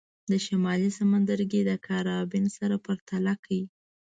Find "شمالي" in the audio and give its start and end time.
0.45-0.89